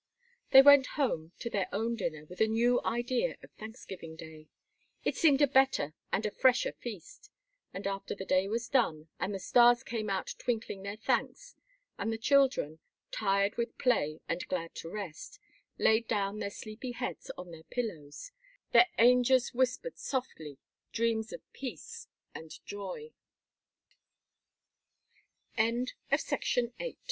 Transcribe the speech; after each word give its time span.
They 0.49 0.63
went 0.63 0.87
home 0.97 1.31
to 1.37 1.47
their 1.47 1.67
own 1.71 1.95
dinner 1.95 2.25
with 2.25 2.41
a 2.41 2.47
new 2.47 2.81
idea 2.83 3.37
of 3.43 3.51
Thanksgiving 3.51 4.15
day; 4.15 4.47
it 5.03 5.15
seemed 5.15 5.43
a 5.43 5.47
better 5.47 5.93
and 6.11 6.25
a 6.25 6.31
fresher 6.31 6.71
feast; 6.71 7.29
and 7.71 7.85
after 7.85 8.15
the 8.15 8.25
day 8.25 8.47
was 8.47 8.67
done 8.67 9.09
and 9.19 9.31
the 9.31 9.37
stars 9.39 9.83
came 9.83 10.09
out 10.09 10.33
twinkling 10.39 10.81
their 10.81 10.95
thanks, 10.95 11.55
and 11.99 12.11
the 12.11 12.17
children, 12.17 12.79
tired 13.11 13.57
with 13.57 13.77
play 13.77 14.21
and 14.27 14.47
glad 14.47 14.73
to 14.77 14.89
rest, 14.89 15.39
laid 15.77 16.07
down 16.07 16.39
their 16.39 16.49
sleepy 16.49 16.93
heads 16.93 17.29
on 17.37 17.51
their 17.51 17.61
pillows, 17.65 18.31
their 18.71 18.87
angels 18.97 19.53
whispered 19.53 19.99
softly 19.99 20.57
dreams 20.91 21.31
of 21.31 21.43
p 21.53 21.77